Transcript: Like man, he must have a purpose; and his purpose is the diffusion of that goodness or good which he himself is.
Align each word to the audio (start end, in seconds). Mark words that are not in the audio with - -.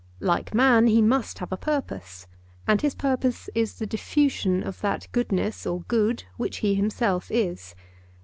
Like 0.19 0.55
man, 0.55 0.87
he 0.87 0.99
must 0.99 1.37
have 1.37 1.51
a 1.51 1.57
purpose; 1.57 2.25
and 2.65 2.81
his 2.81 2.95
purpose 2.95 3.51
is 3.53 3.75
the 3.75 3.85
diffusion 3.85 4.63
of 4.63 4.81
that 4.81 5.07
goodness 5.11 5.67
or 5.67 5.81
good 5.81 6.23
which 6.37 6.57
he 6.65 6.73
himself 6.73 7.29
is. 7.29 7.75